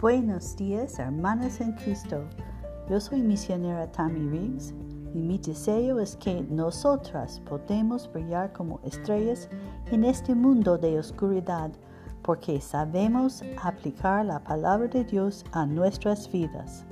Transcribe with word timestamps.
Buenos 0.00 0.56
días, 0.56 0.98
hermanas 0.98 1.60
en 1.60 1.72
Cristo. 1.72 2.24
Yo 2.88 2.98
soy 2.98 3.20
misionera 3.20 3.92
Tammy 3.92 4.30
Riggs 4.30 4.72
y 5.12 5.18
mi 5.18 5.36
deseo 5.36 6.00
es 6.00 6.16
que 6.16 6.40
nosotras 6.48 7.38
podamos 7.40 8.10
brillar 8.10 8.50
como 8.54 8.80
estrellas 8.82 9.50
en 9.92 10.04
este 10.04 10.34
mundo 10.34 10.78
de 10.78 10.98
oscuridad 10.98 11.70
porque 12.22 12.62
sabemos 12.62 13.42
aplicar 13.62 14.24
la 14.24 14.42
palabra 14.42 14.88
de 14.88 15.04
Dios 15.04 15.44
a 15.52 15.66
nuestras 15.66 16.32
vidas. 16.32 16.86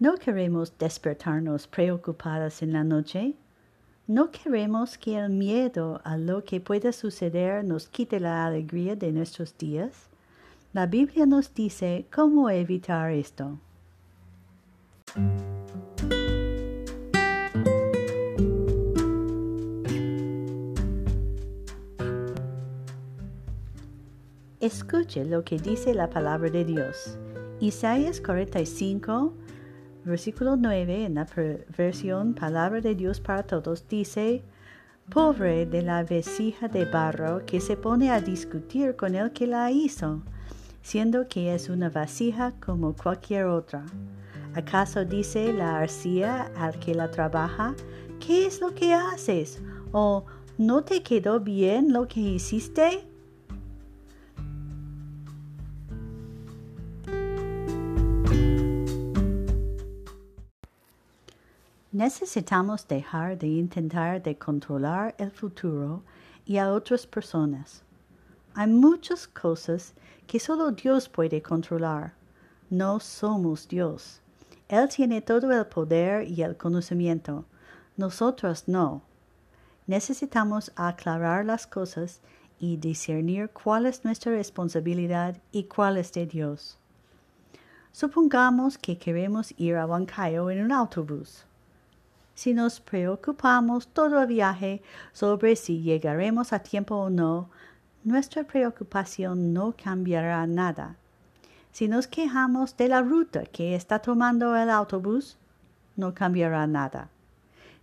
No 0.00 0.16
queremos 0.16 0.76
despertarnos 0.76 1.68
preocupadas 1.68 2.60
en 2.60 2.72
la 2.72 2.82
noche. 2.82 3.36
No 4.08 4.30
queremos 4.30 4.98
que 4.98 5.18
el 5.18 5.30
miedo 5.30 6.00
a 6.04 6.16
lo 6.16 6.44
que 6.44 6.60
pueda 6.60 6.92
suceder 6.92 7.64
nos 7.64 7.88
quite 7.88 8.20
la 8.20 8.46
alegría 8.46 8.94
de 8.94 9.10
nuestros 9.10 9.58
días. 9.58 10.08
La 10.72 10.86
Biblia 10.86 11.26
nos 11.26 11.52
dice 11.52 12.06
cómo 12.14 12.48
evitar 12.48 13.10
esto. 13.10 13.58
Escuche 24.60 25.24
lo 25.24 25.42
que 25.42 25.58
dice 25.58 25.94
la 25.94 26.08
palabra 26.10 26.48
de 26.48 26.64
Dios. 26.64 27.18
Isaías 27.58 28.20
45, 28.20 29.34
versículo 30.06 30.56
9, 30.56 31.06
en 31.06 31.14
la 31.16 31.26
versión 31.76 32.34
Palabra 32.34 32.80
de 32.80 32.94
Dios 32.94 33.20
para 33.20 33.42
Todos, 33.42 33.86
dice, 33.88 34.42
Pobre 35.10 35.66
de 35.66 35.82
la 35.82 36.04
vesija 36.04 36.68
de 36.68 36.84
barro 36.84 37.44
que 37.44 37.60
se 37.60 37.76
pone 37.76 38.10
a 38.10 38.20
discutir 38.20 38.96
con 38.96 39.14
el 39.14 39.32
que 39.32 39.46
la 39.46 39.70
hizo, 39.70 40.22
siendo 40.82 41.28
que 41.28 41.54
es 41.54 41.68
una 41.68 41.90
vasija 41.90 42.54
como 42.64 42.94
cualquier 42.94 43.46
otra. 43.46 43.84
¿Acaso 44.54 45.04
dice 45.04 45.52
la 45.52 45.78
arcilla 45.78 46.50
al 46.56 46.78
que 46.78 46.94
la 46.94 47.10
trabaja, 47.10 47.74
¿qué 48.24 48.46
es 48.46 48.60
lo 48.60 48.74
que 48.74 48.94
haces? 48.94 49.60
¿O 49.92 50.24
no 50.56 50.82
te 50.82 51.02
quedó 51.02 51.40
bien 51.40 51.92
lo 51.92 52.08
que 52.08 52.20
hiciste? 52.20 53.06
Necesitamos 61.96 62.86
dejar 62.86 63.38
de 63.38 63.46
intentar 63.46 64.22
de 64.22 64.36
controlar 64.36 65.14
el 65.16 65.30
futuro 65.30 66.02
y 66.44 66.58
a 66.58 66.70
otras 66.70 67.06
personas. 67.06 67.84
Hay 68.52 68.66
muchas 68.66 69.26
cosas 69.26 69.94
que 70.26 70.38
solo 70.38 70.72
Dios 70.72 71.08
puede 71.08 71.40
controlar. 71.40 72.12
No 72.68 73.00
somos 73.00 73.66
Dios. 73.66 74.20
Él 74.68 74.90
tiene 74.90 75.22
todo 75.22 75.50
el 75.50 75.64
poder 75.68 76.28
y 76.28 76.42
el 76.42 76.58
conocimiento. 76.58 77.46
Nosotros 77.96 78.64
no. 78.68 79.00
Necesitamos 79.86 80.72
aclarar 80.76 81.46
las 81.46 81.66
cosas 81.66 82.20
y 82.60 82.76
discernir 82.76 83.48
cuál 83.48 83.86
es 83.86 84.04
nuestra 84.04 84.32
responsabilidad 84.32 85.38
y 85.50 85.64
cuál 85.64 85.96
es 85.96 86.12
de 86.12 86.26
Dios. 86.26 86.78
Supongamos 87.90 88.76
que 88.76 88.98
queremos 88.98 89.54
ir 89.56 89.76
a 89.76 89.86
Huancayo 89.86 90.50
en 90.50 90.62
un 90.62 90.72
autobús 90.72 91.46
si 92.36 92.52
nos 92.52 92.80
preocupamos 92.80 93.88
todo 93.88 94.20
el 94.20 94.26
viaje 94.26 94.82
sobre 95.14 95.56
si 95.56 95.80
llegaremos 95.80 96.52
a 96.52 96.58
tiempo 96.58 96.94
o 96.94 97.08
no, 97.08 97.48
nuestra 98.04 98.44
preocupación 98.44 99.54
no 99.54 99.74
cambiará 99.82 100.46
nada. 100.46 100.96
Si 101.72 101.88
nos 101.88 102.06
quejamos 102.06 102.76
de 102.76 102.88
la 102.88 103.00
ruta 103.00 103.46
que 103.46 103.74
está 103.74 104.00
tomando 104.00 104.54
el 104.54 104.68
autobús, 104.68 105.38
no 105.96 106.12
cambiará 106.12 106.66
nada. 106.66 107.08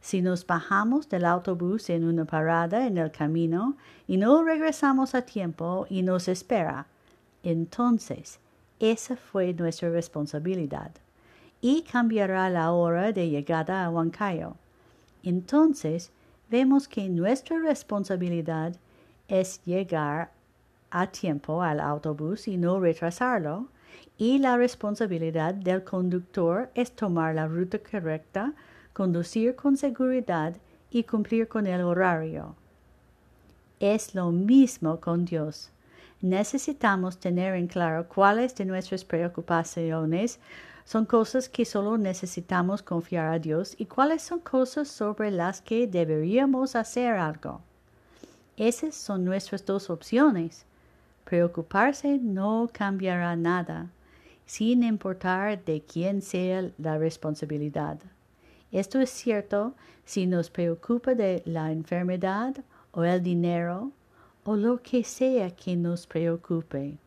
Si 0.02 0.22
nos 0.22 0.46
bajamos 0.46 1.10
del 1.10 1.26
autobús 1.26 1.90
en 1.90 2.04
una 2.04 2.26
parada 2.26 2.86
en 2.86 3.00
el 3.00 3.12
camino 3.12 3.76
y 4.08 4.18
no 4.18 4.44
regresamos 4.44 5.16
a 5.16 5.24
tiempo 5.24 5.88
y 5.90 6.04
nos 6.04 6.28
espera, 6.28 6.86
entonces 7.42 8.40
esa 8.80 9.16
fue 9.16 9.52
nuestra 9.56 9.90
responsabilidad 9.90 10.92
y 11.64 11.84
cambiará 11.84 12.50
la 12.50 12.74
hora 12.74 13.14
de 13.14 13.30
llegada 13.30 13.86
a 13.86 13.90
Huancayo. 13.90 14.58
Entonces 15.24 16.12
vemos 16.50 16.90
que 16.90 17.08
nuestra 17.08 17.58
responsabilidad 17.58 18.76
es 19.30 19.64
llegar 19.64 20.32
a 20.92 21.08
tiempo 21.08 21.64
al 21.64 21.80
autobús 21.80 22.50
y 22.50 22.58
no 22.58 22.82
retrasarlo, 22.82 23.70
y 24.18 24.40
la 24.40 24.58
responsabilidad 24.58 25.54
del 25.54 25.86
conductor 25.86 26.70
es 26.76 26.92
tomar 26.92 27.34
la 27.36 27.48
ruta 27.48 27.80
correcta, 27.80 28.54
conducir 28.92 29.56
con 29.56 29.78
seguridad 29.78 30.58
y 30.92 31.04
cumplir 31.04 31.48
con 31.48 31.66
el 31.66 31.80
horario. 31.80 32.56
Es 33.80 34.14
lo 34.14 34.32
mismo 34.32 35.00
con 35.00 35.24
Dios. 35.24 35.72
Necesitamos 36.22 37.20
tener 37.20 37.56
en 37.56 37.68
claro 37.68 38.06
cuáles 38.10 38.54
de 38.56 38.66
nuestras 38.66 39.06
preocupaciones 39.06 40.42
son 40.86 41.06
cosas 41.06 41.48
que 41.50 41.66
solo 41.66 41.98
necesitamos 41.98 42.82
confiar 42.82 43.34
a 43.34 43.40
Dios 43.40 43.76
y 43.78 43.86
cuáles 43.86 44.22
son 44.22 44.40
cosas 44.40 44.88
sobre 44.88 45.32
las 45.32 45.62
que 45.62 45.88
deberíamos 45.88 46.76
hacer 46.76 47.16
algo. 47.16 47.62
Esas 48.58 48.96
son 48.96 49.24
nuestras 49.24 49.66
dos 49.66 49.90
opciones. 49.90 50.66
Preocuparse 51.24 52.20
no 52.20 52.70
cambiará 52.72 53.36
nada, 53.36 53.90
sin 54.46 54.84
importar 54.84 55.64
de 55.64 55.82
quién 55.82 56.22
sea 56.22 56.70
la 56.78 56.98
responsabilidad. 56.98 57.98
Esto 58.72 59.00
es 59.00 59.10
cierto 59.10 59.74
si 60.06 60.28
nos 60.28 60.50
preocupa 60.50 61.16
de 61.16 61.42
la 61.46 61.72
enfermedad 61.72 62.56
o 62.92 63.04
el 63.04 63.24
dinero 63.24 63.92
o 64.44 64.56
lo 64.56 64.82
que 64.82 65.04
sea 65.04 65.50
que 65.52 65.76
nos 65.76 66.06
preocupe. 66.06 66.98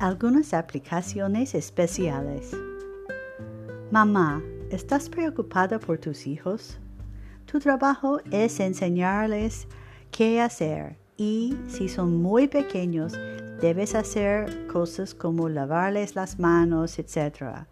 Algunas 0.00 0.54
aplicaciones 0.54 1.54
especiales. 1.54 2.56
Mamá, 3.90 4.42
¿estás 4.70 5.10
preocupada 5.10 5.78
por 5.78 5.98
tus 5.98 6.26
hijos? 6.26 6.78
Tu 7.44 7.58
trabajo 7.58 8.18
es 8.30 8.60
enseñarles 8.60 9.68
qué 10.10 10.40
hacer 10.40 10.96
y 11.18 11.54
si 11.68 11.90
son 11.90 12.16
muy 12.16 12.48
pequeños 12.48 13.12
debes 13.60 13.94
hacer 13.94 14.66
cosas 14.68 15.14
como 15.14 15.50
lavarles 15.50 16.14
las 16.14 16.38
manos, 16.38 16.98
etc. 16.98 17.66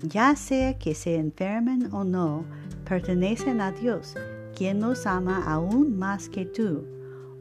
Ya 0.00 0.36
sea 0.36 0.78
que 0.78 0.94
se 0.94 1.16
enfermen 1.16 1.92
o 1.92 2.04
no, 2.04 2.46
pertenecen 2.88 3.60
a 3.60 3.70
Dios, 3.70 4.14
quien 4.56 4.80
los 4.80 5.06
ama 5.06 5.44
aún 5.46 5.98
más 5.98 6.30
que 6.30 6.46
tú. 6.46 6.86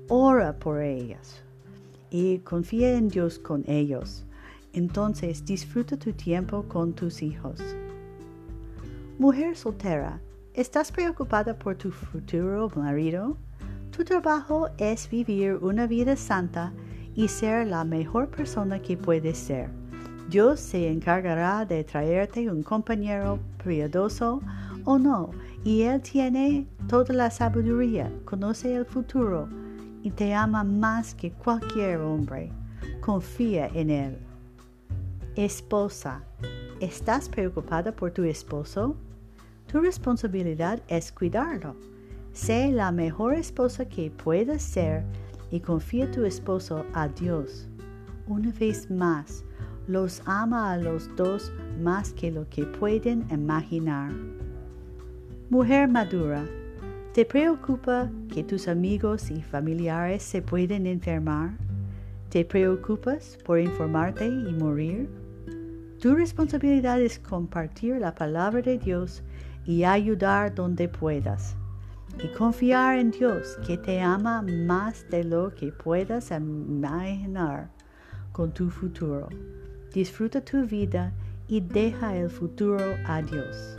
Ora 0.09 0.59
por 0.59 0.81
ellas 0.81 1.41
y 2.11 2.39
confía 2.39 2.97
en 2.97 3.09
Dios 3.09 3.39
con 3.39 3.63
ellos. 3.67 4.25
Entonces 4.73 5.45
disfruta 5.45 5.97
tu 5.97 6.13
tiempo 6.13 6.63
con 6.67 6.93
tus 6.93 7.21
hijos. 7.21 7.59
Mujer 9.17 9.55
soltera, 9.55 10.21
¿estás 10.53 10.91
preocupada 10.91 11.57
por 11.57 11.75
tu 11.75 11.91
futuro 11.91 12.71
marido? 12.75 13.35
Tu 13.91 14.03
trabajo 14.03 14.69
es 14.77 15.09
vivir 15.09 15.55
una 15.55 15.87
vida 15.87 16.15
santa 16.15 16.71
y 17.15 17.27
ser 17.27 17.67
la 17.67 17.83
mejor 17.83 18.29
persona 18.29 18.81
que 18.81 18.95
puedes 18.95 19.37
ser. 19.37 19.69
Dios 20.29 20.59
se 20.59 20.89
encargará 20.89 21.65
de 21.65 21.83
traerte 21.83 22.49
un 22.49 22.61
compañero 22.61 23.39
piadoso 23.63 24.41
o 24.85 24.99
no, 24.99 25.31
y 25.63 25.81
Él 25.81 26.01
tiene 26.01 26.67
toda 26.87 27.13
la 27.13 27.31
sabiduría, 27.31 28.11
conoce 28.25 28.75
el 28.75 28.85
futuro 28.85 29.49
y 30.03 30.11
te 30.11 30.33
ama 30.33 30.63
más 30.63 31.13
que 31.13 31.31
cualquier 31.31 31.99
hombre. 31.99 32.51
Confía 33.01 33.67
en 33.73 33.89
Él. 33.89 34.17
Esposa, 35.35 36.23
¿estás 36.79 37.29
preocupada 37.29 37.91
por 37.91 38.11
tu 38.11 38.23
esposo? 38.23 38.95
Tu 39.67 39.79
responsabilidad 39.79 40.81
es 40.87 41.11
cuidarlo. 41.11 41.75
Sé 42.33 42.71
la 42.71 42.91
mejor 42.91 43.33
esposa 43.33 43.87
que 43.87 44.11
puedas 44.11 44.61
ser 44.61 45.03
y 45.51 45.59
confía 45.59 46.09
tu 46.11 46.25
esposo 46.25 46.85
a 46.93 47.07
Dios. 47.07 47.67
Una 48.27 48.51
vez 48.51 48.89
más, 48.89 49.43
los 49.87 50.21
ama 50.25 50.71
a 50.71 50.77
los 50.77 51.15
dos 51.15 51.51
más 51.81 52.13
que 52.13 52.31
lo 52.31 52.47
que 52.49 52.63
pueden 52.65 53.25
imaginar. 53.31 54.11
Mujer 55.49 55.87
madura, 55.87 56.45
¿Te 57.19 57.25
preocupa 57.25 58.09
que 58.33 58.45
tus 58.45 58.69
amigos 58.69 59.29
y 59.29 59.41
familiares 59.41 60.23
se 60.23 60.41
pueden 60.41 60.87
enfermar? 60.87 61.49
¿Te 62.29 62.45
preocupas 62.45 63.37
por 63.43 63.59
informarte 63.59 64.25
y 64.25 64.53
morir? 64.53 65.09
Tu 65.99 66.15
responsabilidad 66.15 67.01
es 67.01 67.19
compartir 67.19 67.97
la 67.97 68.15
palabra 68.15 68.61
de 68.61 68.77
Dios 68.77 69.21
y 69.65 69.83
ayudar 69.83 70.55
donde 70.55 70.87
puedas. 70.87 71.57
Y 72.23 72.29
confiar 72.29 72.97
en 72.97 73.11
Dios 73.11 73.57
que 73.67 73.77
te 73.77 73.99
ama 73.99 74.41
más 74.41 75.05
de 75.09 75.25
lo 75.25 75.53
que 75.53 75.73
puedas 75.73 76.31
imaginar 76.31 77.69
con 78.31 78.53
tu 78.53 78.69
futuro. 78.69 79.27
Disfruta 79.93 80.39
tu 80.39 80.65
vida 80.65 81.11
y 81.49 81.59
deja 81.59 82.15
el 82.15 82.29
futuro 82.29 82.79
a 83.05 83.21
Dios. 83.21 83.77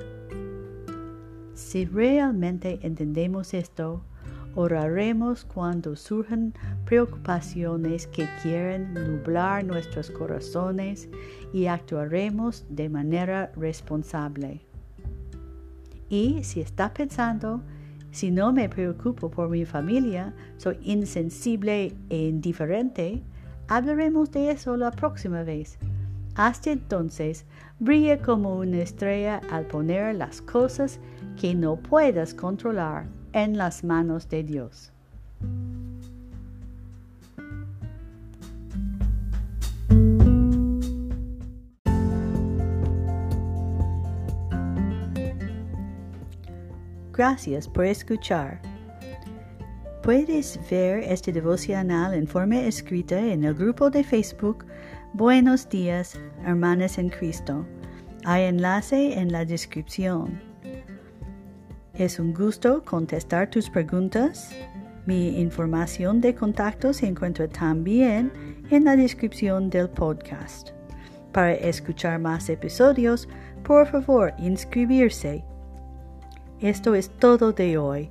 Si 1.60 1.84
realmente 1.84 2.80
entendemos 2.82 3.54
esto, 3.54 4.02
oraremos 4.56 5.44
cuando 5.44 5.94
surjan 5.94 6.54
preocupaciones 6.84 8.06
que 8.08 8.26
quieren 8.42 8.94
nublar 8.94 9.62
nuestros 9.64 10.10
corazones 10.10 11.08
y 11.52 11.66
actuaremos 11.66 12.64
de 12.70 12.88
manera 12.88 13.52
responsable. 13.56 14.62
Y 16.08 16.42
si 16.42 16.60
está 16.60 16.92
pensando, 16.92 17.62
si 18.10 18.30
no 18.30 18.52
me 18.52 18.68
preocupo 18.68 19.30
por 19.30 19.50
mi 19.50 19.64
familia, 19.64 20.34
soy 20.56 20.78
insensible 20.82 21.94
e 22.08 22.28
indiferente, 22.28 23.22
hablaremos 23.68 24.32
de 24.32 24.50
eso 24.50 24.76
la 24.78 24.90
próxima 24.90 25.44
vez. 25.44 25.78
Hasta 26.34 26.70
entonces, 26.70 27.44
brilla 27.80 28.18
como 28.18 28.56
una 28.56 28.78
estrella 28.78 29.42
al 29.50 29.66
poner 29.66 30.14
las 30.14 30.40
cosas 30.40 30.98
que 31.40 31.54
no 31.54 31.76
puedas 31.76 32.34
controlar 32.34 33.06
en 33.32 33.56
las 33.56 33.82
manos 33.82 34.28
de 34.28 34.42
Dios. 34.42 34.92
Gracias 47.14 47.66
por 47.66 47.86
escuchar. 47.86 48.60
Puedes 50.02 50.60
ver 50.70 51.04
este 51.04 51.32
devocional 51.32 52.12
en 52.12 52.26
forma 52.26 52.60
escrita 52.60 53.18
en 53.18 53.44
el 53.44 53.54
grupo 53.54 53.88
de 53.88 54.04
Facebook 54.04 54.66
Buenos 55.14 55.66
días, 55.70 56.20
hermanas 56.44 56.98
en 56.98 57.08
Cristo. 57.08 57.66
Hay 58.24 58.44
enlace 58.44 59.18
en 59.18 59.32
la 59.32 59.46
descripción. 59.46 60.49
Es 62.00 62.18
un 62.18 62.32
gusto 62.32 62.82
contestar 62.82 63.50
tus 63.50 63.68
preguntas. 63.68 64.56
Mi 65.04 65.38
información 65.38 66.22
de 66.22 66.34
contacto 66.34 66.94
se 66.94 67.06
encuentra 67.06 67.46
también 67.46 68.32
en 68.70 68.84
la 68.84 68.96
descripción 68.96 69.68
del 69.68 69.90
podcast. 69.90 70.70
Para 71.30 71.52
escuchar 71.52 72.18
más 72.18 72.48
episodios, 72.48 73.28
por 73.64 73.86
favor, 73.86 74.32
inscribirse. 74.38 75.44
Esto 76.60 76.94
es 76.94 77.10
todo 77.10 77.52
de 77.52 77.76
hoy. 77.76 78.08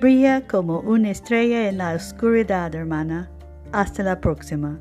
Brilla 0.00 0.44
como 0.48 0.80
una 0.80 1.10
estrella 1.10 1.68
en 1.68 1.78
la 1.78 1.92
oscuridad, 1.94 2.74
hermana. 2.74 3.30
Hasta 3.70 4.02
la 4.02 4.20
próxima. 4.20 4.80